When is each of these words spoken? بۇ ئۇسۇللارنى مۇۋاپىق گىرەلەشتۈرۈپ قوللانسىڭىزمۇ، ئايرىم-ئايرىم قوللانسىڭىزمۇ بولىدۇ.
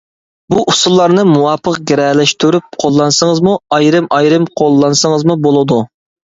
بۇ 0.51 0.61
ئۇسۇللارنى 0.71 1.25
مۇۋاپىق 1.33 1.77
گىرەلەشتۈرۈپ 1.91 2.81
قوللانسىڭىزمۇ، 2.85 3.55
ئايرىم-ئايرىم 3.79 4.51
قوللانسىڭىزمۇ 4.59 5.41
بولىدۇ. 5.49 5.83